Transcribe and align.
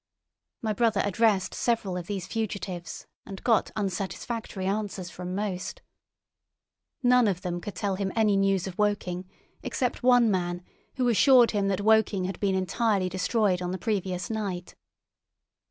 My 0.63 0.73
brother 0.73 1.03
addressed 1.05 1.53
several 1.53 1.95
of 1.95 2.07
these 2.07 2.25
fugitives 2.25 3.05
and 3.23 3.43
got 3.43 3.69
unsatisfactory 3.75 4.65
answers 4.65 5.11
from 5.11 5.35
most. 5.35 5.83
None 7.03 7.27
of 7.27 7.41
them 7.41 7.61
could 7.61 7.75
tell 7.75 7.93
him 7.97 8.11
any 8.15 8.35
news 8.35 8.65
of 8.65 8.79
Woking 8.79 9.29
except 9.61 10.01
one 10.01 10.31
man, 10.31 10.63
who 10.95 11.07
assured 11.07 11.51
him 11.51 11.67
that 11.67 11.81
Woking 11.81 12.23
had 12.23 12.39
been 12.39 12.55
entirely 12.55 13.09
destroyed 13.09 13.61
on 13.61 13.69
the 13.69 13.77
previous 13.77 14.31
night. 14.31 14.73